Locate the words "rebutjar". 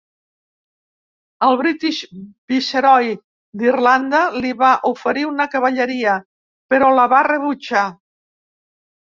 7.31-7.87